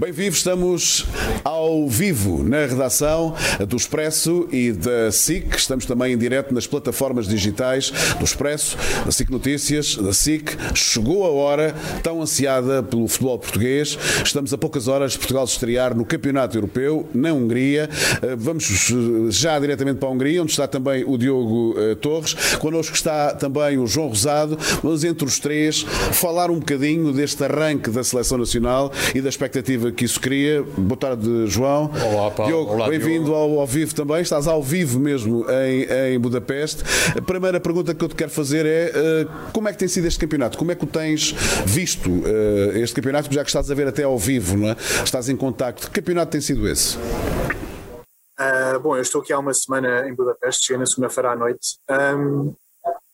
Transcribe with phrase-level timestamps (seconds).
[0.00, 1.04] Bem vivo, estamos
[1.44, 3.34] ao vivo na redação
[3.68, 5.54] do Expresso e da SIC.
[5.54, 10.56] Estamos também em direto nas plataformas digitais do Expresso, da SIC Notícias, da SIC.
[10.74, 13.98] Chegou a hora tão ansiada pelo futebol português.
[14.24, 17.90] Estamos a poucas horas de Portugal se estrear no Campeonato Europeu, na Hungria.
[18.22, 22.32] Eh, vamos eh, já diretamente para a Hungria, onde está também o Diogo eh, Torres.
[22.56, 24.58] Connosco está também o João Rosado.
[24.82, 25.82] Vamos entre os três
[26.12, 30.62] falar um bocadinho deste arranque da Seleção Nacional e da expectativa que isso cria.
[30.62, 31.90] Boa tarde, João.
[32.12, 32.52] Olá, Paulo.
[32.52, 34.20] Diogo, bem-vindo ao, ao, vivo também.
[34.20, 36.82] Estás ao vivo mesmo em, em Budapeste.
[37.16, 38.92] A primeira pergunta que eu te quero fazer é
[39.24, 40.58] uh, como é que tem sido este campeonato?
[40.58, 41.32] Como é que o tens
[41.64, 44.76] visto uh, este campeonato, já que estás a ver até ao vivo, não é?
[45.04, 45.90] estás em contacto?
[45.90, 46.96] Que campeonato tem sido esse?
[46.96, 51.76] Uh, bom, eu estou aqui há uma semana em Budapeste, cheguei na segunda-feira à noite.
[51.90, 52.54] Um,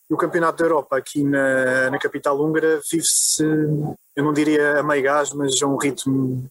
[0.08, 4.82] e o Campeonato da Europa aqui na, na capital húngara vive-se, eu não diria a
[4.82, 6.46] meio gás, mas a um ritmo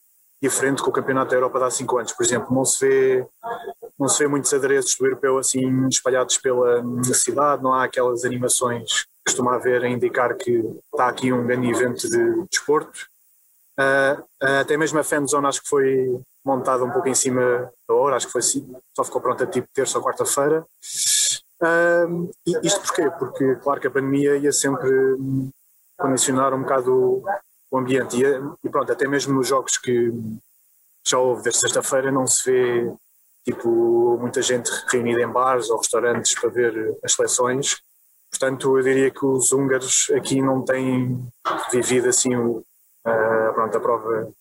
[0.48, 2.12] diferente com o Campeonato da Europa de há cinco anos.
[2.12, 3.26] Por exemplo, não se vê,
[3.98, 9.04] não se vê muitos adereços do europeu assim espalhados pela cidade, não há aquelas animações
[9.04, 13.08] que costuma haver a indicar que está aqui um grande evento de desporto.
[13.78, 17.96] Uh, uh, até mesmo a fanzone acho que foi montada um pouco em cima da
[17.96, 20.64] hora, acho que foi assim, só ficou pronta tipo terça ou quarta-feira.
[21.62, 22.32] Uh,
[22.64, 23.10] isto porquê?
[23.18, 24.90] Porque claro que a pandemia ia sempre
[25.98, 27.24] condicionar um bocado
[27.78, 28.22] ambiente.
[28.22, 28.24] E,
[28.64, 30.12] e, pronto, até mesmo nos jogos que
[31.06, 32.94] já houve desde sexta-feira não se vê
[33.44, 37.82] tipo muita gente reunida em bares ou restaurantes para ver as seleções.
[38.30, 41.26] Portanto, eu diria que os húngaros aqui não têm
[41.72, 42.32] vivido assim
[43.54, 44.32] pronto, a prova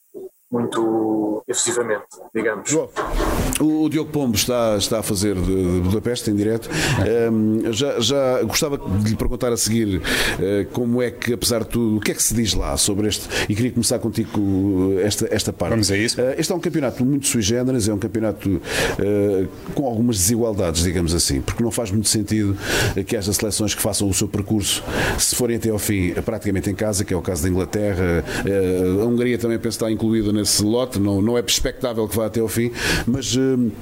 [0.55, 2.71] muito efusivamente, digamos.
[2.71, 2.89] João,
[3.61, 6.71] o, Diogo Pombo está, está a fazer de, Budapeste em direto.
[7.33, 10.03] Um, já, já gostava de lhe perguntar a seguir uh,
[10.73, 13.29] como é que, apesar de tudo, o que é que se diz lá sobre este?
[13.49, 15.71] E queria começar contigo esta, esta parte.
[15.71, 16.21] Vamos a isso.
[16.21, 20.85] Uh, este é um campeonato muito sui generis, é um campeonato uh, com algumas desigualdades,
[20.85, 22.57] digamos assim, porque não faz muito sentido
[23.07, 24.85] que haja seleções que façam o seu percurso,
[25.19, 28.25] se forem até ao fim, praticamente em casa, que é o caso da Inglaterra.
[29.01, 32.27] a Hungria também penso que está incluída nesse lote, não, não é expectável que vá
[32.27, 32.71] até ao fim,
[33.07, 33.73] mas uh,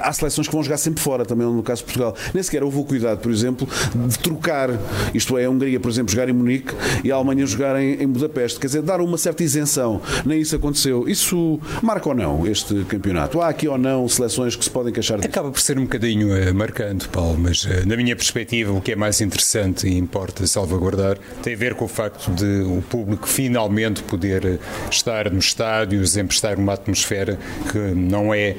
[0.00, 2.14] há seleções que vão jogar sempre fora, também no caso de Portugal.
[2.32, 4.70] Nem sequer houve o cuidado, por exemplo, de trocar,
[5.12, 8.06] isto é, a Hungria, por exemplo, jogar em Munique e a Alemanha jogar em, em
[8.06, 10.00] Budapeste, quer dizer, dar uma certa isenção.
[10.24, 11.08] Nem isso aconteceu.
[11.08, 13.40] Isso marca ou não este campeonato?
[13.40, 15.28] Há aqui ou não seleções que se podem queixar disso?
[15.28, 18.92] Acaba por ser um bocadinho uh, marcante, Paulo, mas uh, na minha perspectiva, o que
[18.92, 23.28] é mais interessante e importa salvaguardar tem a ver com o facto de o público
[23.28, 27.38] finalmente poder estar no estádios, emprestar uma atmosfera
[27.70, 28.56] que não é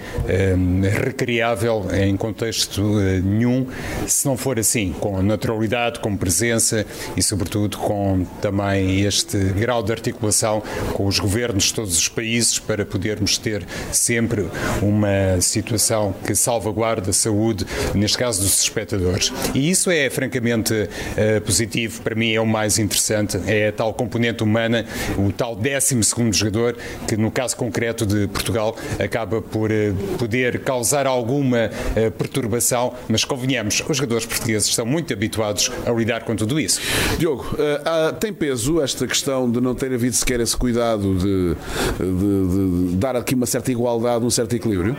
[1.05, 3.67] recriável em contexto uh, nenhum,
[4.07, 6.85] se não for assim, com naturalidade, com presença
[7.15, 12.59] e, sobretudo, com também este grau de articulação com os governos de todos os países
[12.59, 14.47] para podermos ter sempre
[14.81, 19.31] uma situação que salvaguarda a saúde, neste caso dos espectadores.
[19.53, 23.93] E isso é francamente uh, positivo, para mim é o mais interessante, é a tal
[23.93, 24.85] componente humana,
[25.17, 26.77] o tal 12 segundo jogador,
[27.07, 33.25] que no caso concreto de Portugal acaba por uh, poder causar alguma uh, perturbação, mas
[33.25, 36.79] convenhamos, os jogadores portugueses estão muito habituados a lidar com tudo isso.
[37.17, 41.55] Diogo, uh, tem peso esta questão de não ter havido sequer esse cuidado de,
[41.99, 44.95] de, de dar aqui uma certa igualdade, um certo equilíbrio?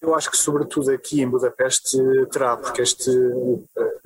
[0.00, 1.98] Eu acho que, sobretudo aqui em Budapeste,
[2.30, 3.10] terá, porque este,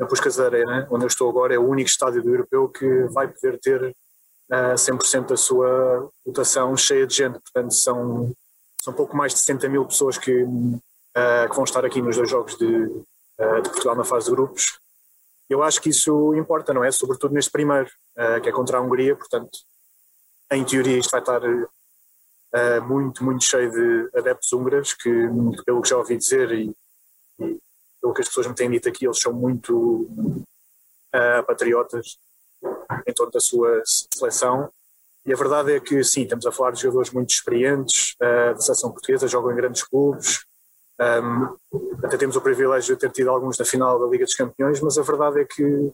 [0.00, 3.28] a Puskas Arena, onde eu estou agora, é o único estádio do europeu que vai
[3.28, 3.94] poder ter
[4.50, 7.38] uh, 100% da sua votação cheia de gente.
[7.38, 8.32] Portanto, são
[8.82, 12.28] são pouco mais de 60 mil pessoas que, uh, que vão estar aqui nos dois
[12.28, 14.80] jogos de, uh, de, Portugal na fase de grupos.
[15.48, 16.90] Eu acho que isso importa, não é?
[16.90, 19.56] Sobretudo neste primeiro, uh, que é contra a Hungria, portanto,
[20.50, 21.40] em teoria isto vai estar
[22.86, 25.10] muito, muito cheio de adeptos húngaros, que
[25.64, 26.76] pelo que já ouvi dizer e,
[27.40, 27.58] e
[27.98, 30.44] pelo que as pessoas me têm dito aqui, eles são muito
[31.46, 32.18] patriotas
[33.06, 34.70] em torno da sua seleção
[35.24, 38.60] e a verdade é que, sim, estamos a falar de jogadores muito experientes, uh, da
[38.60, 40.44] seleção portuguesa, jogam em grandes clubes,
[41.00, 41.56] um,
[42.04, 44.98] até temos o privilégio de ter tido alguns na final da Liga dos Campeões, mas
[44.98, 45.90] a verdade é que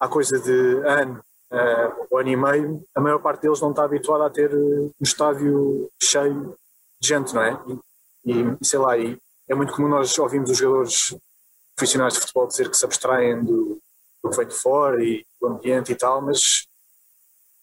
[0.00, 3.84] há coisa de ano uh, ou ano e meio, a maior parte deles não está
[3.84, 6.54] habituada a ter um estádio cheio
[7.00, 7.58] de gente, não é?
[8.24, 9.18] E, e sei lá, e
[9.48, 11.16] é muito comum nós ouvirmos os jogadores
[11.76, 13.78] profissionais de futebol dizer que se abstraem do,
[14.22, 16.66] do que vem de fora e do ambiente e tal, mas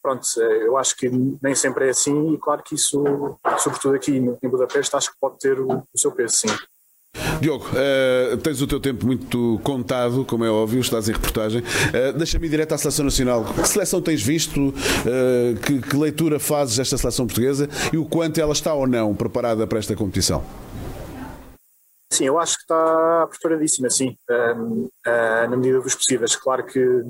[0.01, 1.09] pronto, eh, eu acho que
[1.41, 5.37] nem sempre é assim e claro que isso, sobretudo aqui em Budapeste, acho que pode
[5.39, 6.47] ter o, o seu peso, sim.
[7.41, 11.61] Diogo, uh, tens o teu tempo muito contado, como é óbvio, estás em reportagem.
[11.61, 13.43] Uh, Deixa-me ir direto à Seleção Nacional.
[13.43, 14.69] Que seleção tens visto?
[14.69, 19.15] Uh, que, que, leitura fazes desta seleção portuguesa e o quanto ela está ou não
[19.15, 20.43] preparada para esta competição?
[22.13, 24.17] Sim, eu acho que está preparadíssima, sim,
[25.47, 26.35] na medida dos possíveis.
[26.35, 27.03] Claro que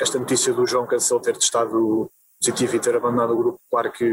[0.00, 2.08] esta notícia do João Cancelo ter testado
[2.44, 4.06] positivo e ter abandonado o grupo, claro que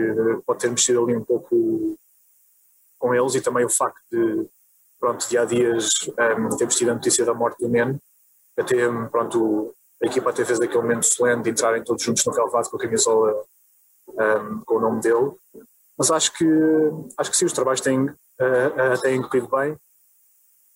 [0.45, 1.97] pode ter mexido ali um pouco
[2.97, 4.47] com eles e também o facto de
[4.99, 5.89] pronto, de há dias
[6.37, 7.99] um, temos tido a notícia da morte do Neno,
[8.57, 12.69] até pronto, a equipa até fez aquele momento solene de entrarem todos juntos no relevado
[12.69, 13.43] com a camisola
[14.07, 15.31] um, com o nome dele,
[15.97, 16.45] mas acho que,
[17.17, 19.75] acho que sim, os trabalhos têm, uh, têm corrido bem,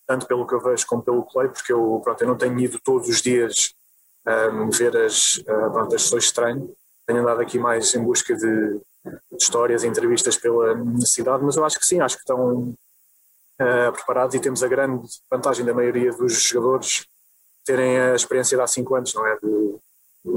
[0.08, 2.60] tanto pelo que eu vejo como pelo que leio, porque eu, pronto, eu não tenho
[2.60, 3.74] ido todos os dias
[4.28, 6.76] um, ver as, uh, pronto, as sessões de treino,
[7.06, 11.66] tenho andado aqui mais em busca de, de histórias e entrevistas pela cidade, mas eu
[11.66, 12.76] acho que sim, acho que estão,
[13.62, 17.06] uh, preparados e temos a grande vantagem da maioria dos jogadores
[17.66, 19.38] terem a experiência de há cinco anos, não é?
[19.40, 19.76] De,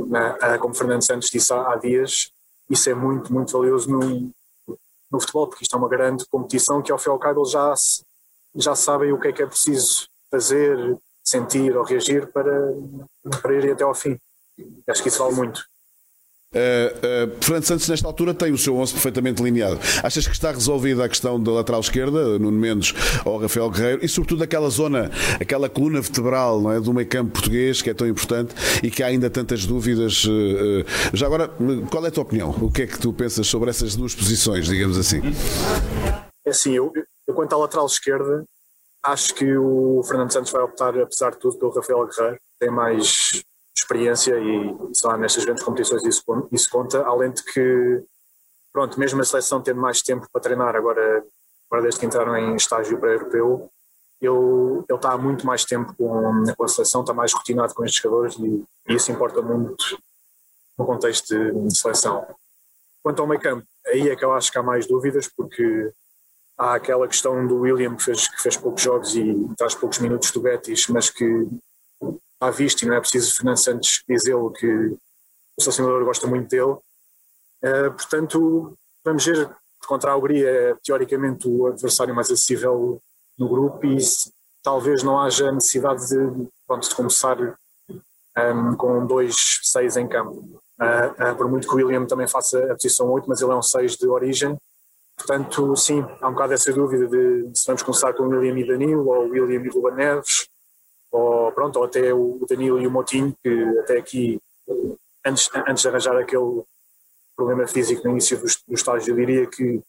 [0.08, 2.30] na, como Fernando Santos disse há, há, dias,
[2.70, 4.30] isso é muito, muito valioso no,
[5.10, 7.50] no futebol, porque isto é uma grande competição que ao fim e ao cabo eles
[7.50, 7.74] já,
[8.54, 12.74] já sabem o que é que é preciso fazer, sentir ou reagir para,
[13.42, 14.18] para ir até ao fim.
[14.86, 15.62] Acho que isso vale muito.
[16.54, 19.78] Uh, uh, Fernando Santos, nesta altura, tem o seu 11 perfeitamente delineado.
[20.02, 24.08] Achas que está resolvida a questão da lateral esquerda, Nuno Mendes ou Rafael Guerreiro, e
[24.08, 28.06] sobretudo aquela zona, aquela coluna vertebral não é, do meio campo português, que é tão
[28.08, 30.24] importante e que há ainda tantas dúvidas.
[30.24, 31.50] Uh, já agora,
[31.90, 32.50] qual é a tua opinião?
[32.62, 35.20] O que é que tu pensas sobre essas duas posições, digamos assim?
[36.46, 36.90] É assim, eu,
[37.26, 38.42] eu quanto à lateral esquerda,
[39.04, 42.38] acho que o Fernando Santos vai optar, apesar de tudo, pelo Rafael Guerreiro.
[42.58, 43.42] Tem mais
[43.78, 46.22] experiência e, sei lá, nestas grandes competições isso,
[46.52, 48.02] isso conta, além de que,
[48.72, 51.24] pronto, mesmo a seleção tendo mais tempo para treinar agora,
[51.70, 53.70] agora desde que entraram em estágio pré-europeu,
[54.20, 57.84] ele, ele está há muito mais tempo com, com a seleção, está mais rotinado com
[57.84, 59.98] estes jogadores e, e isso importa muito
[60.76, 62.26] no contexto de, de seleção.
[63.02, 65.92] Quanto ao meio campo, aí é que eu acho que há mais dúvidas, porque
[66.56, 70.30] há aquela questão do William que fez, que fez poucos jogos e traz poucos minutos
[70.32, 71.48] do Betis, mas que
[72.40, 74.96] à vista e não é preciso Fernando Santos dizê-lo que
[75.56, 76.76] o selecionador gosta muito dele.
[77.62, 79.50] Uh, portanto, vamos ver,
[79.86, 83.02] contra a Hungria é teoricamente o adversário mais acessível
[83.36, 83.98] no grupo e
[84.62, 87.54] talvez não haja necessidade de, pronto, de começar um,
[88.36, 90.60] ehm, com dois seis em campo.
[90.80, 93.54] Uh, uh, por muito que o William também faça a posição 8, mas ele é
[93.56, 94.56] um 6 de origem.
[95.16, 98.64] Portanto, sim, há um bocado essa dúvida de se vamos começar com o William e
[98.64, 100.48] Danilo ou o William e Ruba Neves
[101.10, 104.40] ou pronto, ou até o Danilo e o Motinho, que até aqui,
[105.24, 106.62] antes, antes de arranjar aquele
[107.36, 109.80] problema físico no início do, estágio, eu diria que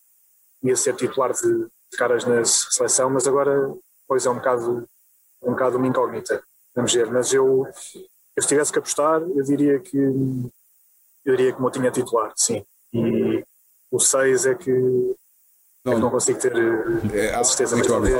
[0.63, 3.73] ia ser titular de, de, caras na seleção, mas agora,
[4.07, 4.87] pois é um bocado,
[5.41, 6.43] um bocado uma incógnita.
[6.75, 7.65] Vamos ver, mas eu,
[8.35, 12.31] eu se tivesse que apostar, eu diria que eu diria que o Motinho é titular,
[12.35, 12.63] sim.
[12.93, 13.43] E
[13.91, 15.15] o 6 é que
[15.91, 16.53] não, não consigo ter
[17.13, 18.15] é, a certeza, mas talvez.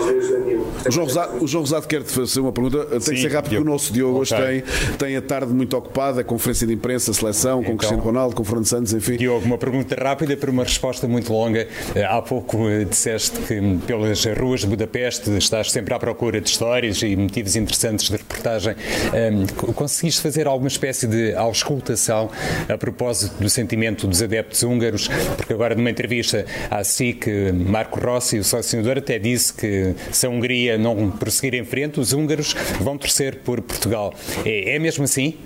[0.88, 2.86] O João, Rosado, o João Rosado quer te fazer uma pergunta.
[2.86, 4.38] Tem Sim, que ser rápido, porque o nosso Diogo okay.
[4.38, 7.77] hoje tem, tem a tarde muito ocupada, a conferência de imprensa, a seleção, então, com
[7.77, 9.18] Cristiano Ronaldo, com Fernando Santos, enfim.
[9.18, 11.68] Diogo, uma pergunta rápida para uma resposta muito longa.
[11.95, 16.39] Eh, há pouco eh, disseste que hum, pelas ruas de Budapeste estás sempre à procura
[16.39, 18.75] de histórias e motivos interessantes de reportagem.
[19.13, 22.30] Um, conseguiste fazer alguma espécie de auscultação
[22.68, 25.07] a propósito do sentimento dos adeptos húngaros?
[25.38, 27.27] Porque agora, numa entrevista à SIC,
[27.60, 32.14] Marco Rossi, o selecionador, até disse que se a Hungria não prosseguir em frente, os
[32.14, 34.14] húngaros vão torcer por Portugal.
[34.45, 35.38] É, é mesmo assim?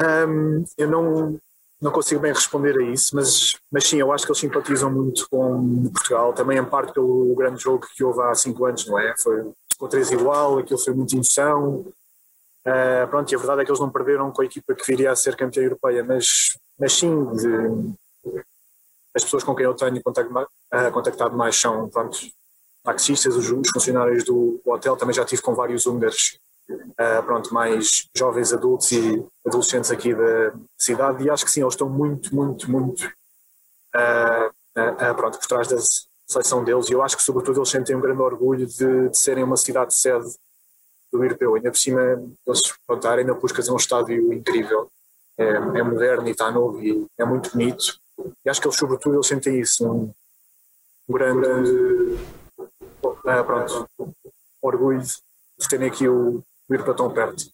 [0.00, 1.38] Um, eu não,
[1.80, 5.26] não consigo bem responder a isso, mas, mas sim, eu acho que eles simpatizam muito
[5.30, 9.14] com Portugal, também em parte pelo grande jogo que houve há cinco anos, não é?
[9.18, 11.84] Foi com três igual, aquilo foi muita emoção.
[12.64, 15.10] Uh, pronto, e a verdade é que eles não perderam com a equipa que viria
[15.10, 17.92] a ser campeã europeia, mas, mas sim, de,
[19.14, 22.18] as pessoas com quem eu tenho contactado mais são pronto,
[22.82, 26.38] taxistas, os, funcionários do, hotel, também já tive com vários húngaros
[26.70, 31.24] uh, pronto, mais jovens adultos e adolescentes aqui da cidade.
[31.24, 33.06] E acho que sim, eles estão muito, muito, muito
[33.94, 35.76] uh, uh, pronto, por trás da
[36.26, 36.88] seleção deles.
[36.88, 39.94] E eu acho que sobretudo eles sentem um grande orgulho de, de serem uma cidade
[39.94, 40.34] sede
[41.12, 42.00] do europeu, ainda por cima
[42.46, 44.90] eles pronto, a Arena Puskas é um estádio incrível.
[45.38, 48.01] É, é moderno e está novo e é muito bonito
[48.44, 50.12] e acho que eles, sobretudo, eles sentem isso, um,
[51.08, 51.48] grande
[52.58, 53.88] uh, pronto,
[54.60, 57.44] orgulho de terem aqui o, o ir para tão perto.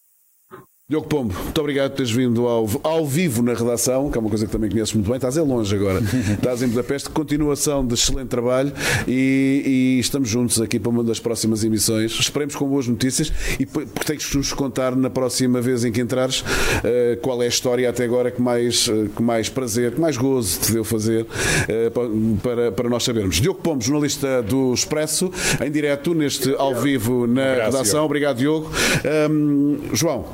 [0.90, 4.30] Diogo Pombo, muito obrigado por teres vindo ao, ao vivo na redação, que é uma
[4.30, 5.16] coisa que também conheces muito bem.
[5.16, 6.00] Estás é longe agora.
[6.32, 7.10] Estás em Budapeste.
[7.10, 8.72] Continuação de excelente trabalho
[9.06, 12.12] e, e, estamos juntos aqui para uma das próximas emissões.
[12.12, 13.30] Esperemos com boas notícias
[13.60, 17.44] e porque tens que nos contar na próxima vez em que entrares uh, qual é
[17.44, 20.84] a história até agora que mais, uh, que mais prazer, que mais gozo te deu
[20.84, 23.36] fazer uh, para, para nós sabermos.
[23.42, 25.30] Diogo Pombo, jornalista do Expresso,
[25.62, 28.06] em direto neste ao vivo na redação.
[28.06, 28.70] Obrigado, Diogo.
[29.30, 30.24] Um, João,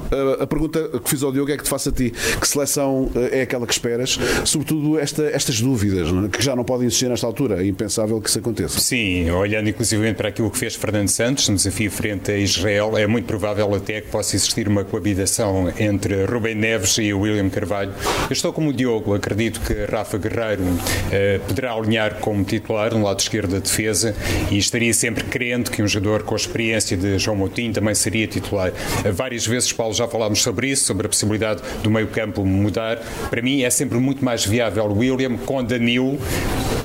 [0.44, 3.40] a pergunta que fiz ao Diogo é que te faço a ti: que seleção eh,
[3.40, 4.18] é aquela que esperas?
[4.44, 6.28] Sobretudo esta, estas dúvidas, é?
[6.28, 7.62] que já não podem existir nesta altura.
[7.62, 8.78] É impensável que isso aconteça.
[8.78, 13.06] Sim, olhando inclusivamente para aquilo que fez Fernando Santos no desafio frente a Israel, é
[13.06, 17.92] muito provável até que possa existir uma coabitação entre Rubem Neves e William Carvalho.
[18.28, 20.62] Eu estou como o Diogo, acredito que Rafa Guerreiro
[21.10, 24.14] eh, poderá alinhar como titular no lado esquerdo da defesa
[24.50, 28.26] e estaria sempre crendo que um jogador com a experiência de João Moutinho também seria
[28.26, 28.72] titular.
[29.12, 32.98] Várias vezes, Paulo, já falámos sobre isso, sobre a possibilidade do meio-campo mudar.
[33.30, 36.18] Para mim é sempre muito mais viável William com Danilo,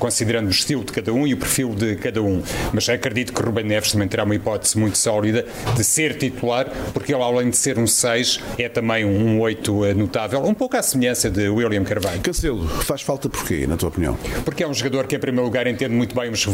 [0.00, 2.42] considerando o estilo de cada um e o perfil de cada um.
[2.72, 7.14] Mas acredito que Ruben Neves também terá uma hipótese muito sólida de ser titular, porque
[7.14, 11.30] ele, além de ser um 6, é também um 8 notável, um pouco à semelhança
[11.30, 12.20] de William Carvalho.
[12.20, 14.18] Cancelo, faz falta porquê, na tua opinião?
[14.44, 16.46] Porque é um jogador que, em primeiro lugar, entende muito bem os,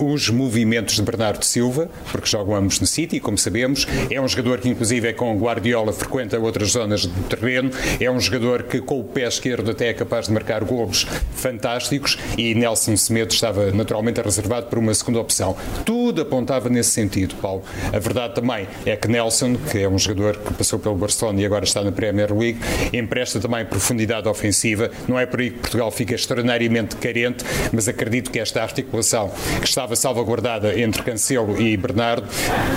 [0.00, 3.86] os movimentos de Bernardo Silva, porque jogam ambos no City, como sabemos.
[4.10, 7.70] É um jogador que, inclusive, é com Guardiola frequenta outras zonas do terreno.
[8.00, 12.18] É um jogador que, com o pé esquerdo, até é capaz de marcar golos fantásticos
[12.38, 15.56] e Nelson Semedo estava naturalmente reservado para uma segunda opção.
[15.84, 17.62] Tudo apontava nesse sentido, Paulo.
[17.92, 21.46] A verdade também é que Nelson, que é um jogador que passou pelo Barcelona e
[21.46, 22.58] agora está na Premier League,
[22.92, 24.90] empresta também profundidade ofensiva.
[25.08, 29.66] Não é por aí que Portugal fica extraordinariamente carente, mas acredito que esta articulação que
[29.66, 32.28] estava salvaguardada entre Cancelo e Bernardo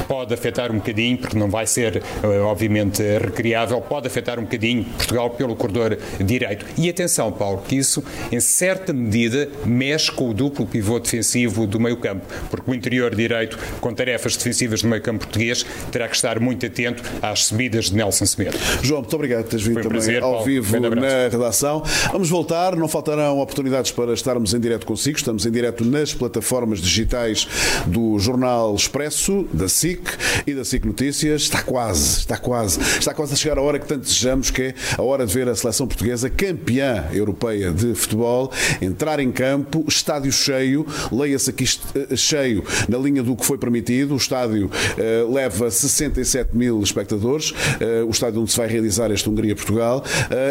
[0.07, 4.83] pode afetar um bocadinho, porque não vai ser, eh, obviamente, recriável, pode afetar um bocadinho
[4.83, 6.65] Portugal pelo corredor direito.
[6.77, 11.79] E atenção, Paulo, que isso, em certa medida, mexe com o duplo pivô defensivo do
[11.79, 16.65] meio-campo, porque o interior direito, com tarefas defensivas do meio-campo português, terá que estar muito
[16.65, 18.57] atento às subidas de Nelson Semedo.
[18.81, 20.45] João, muito obrigado por teres vindo um também prazer, ao Paulo.
[20.45, 21.83] vivo na redação.
[22.11, 25.17] Vamos voltar, não faltarão oportunidades para estarmos em direto consigo.
[25.17, 27.47] Estamos em direto nas plataformas digitais
[27.85, 30.01] do Jornal Expresso, da SIC
[30.45, 31.43] e da SIC Notícias.
[31.43, 34.75] Está quase, está quase, está quase a chegar a hora que tanto desejamos, que é
[34.97, 40.31] a hora de ver a seleção portuguesa campeã europeia de futebol entrar em campo, estádio
[40.31, 44.13] cheio, leia-se aqui eh, cheio na linha do que foi permitido.
[44.13, 49.29] O estádio uh, leva 67 mil espectadores, uh, o estádio onde se vai realizar este
[49.29, 50.03] Hungria-Portugal,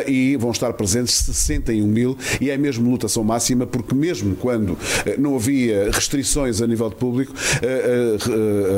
[0.06, 4.78] e vão estar presentes 61 mil, e é mesmo lotação máxima, porque mesmo quando
[5.18, 7.32] não havia restrições a nível de público,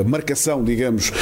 [0.00, 1.12] a marcação, digamos,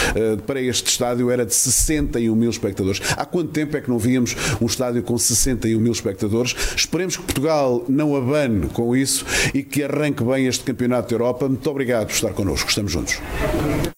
[0.46, 3.00] para este estádio era de 61 mil espectadores.
[3.16, 6.54] Há quanto tempo é que não víamos um estádio com 61 mil espectadores?
[6.76, 9.24] Esperemos que Portugal não abane com isso
[9.54, 11.48] e que arranque bem este campeonato da Europa.
[11.48, 12.68] Muito obrigado por estar connosco.
[12.68, 13.95] Estamos juntos.